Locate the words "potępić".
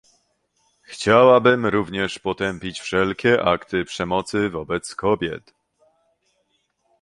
2.19-2.79